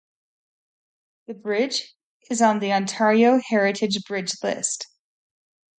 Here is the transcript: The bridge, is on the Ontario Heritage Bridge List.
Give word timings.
The 1.27 1.35
bridge, 1.35 1.93
is 2.31 2.41
on 2.41 2.57
the 2.57 2.73
Ontario 2.73 3.39
Heritage 3.49 4.03
Bridge 4.07 4.31
List. 4.41 4.87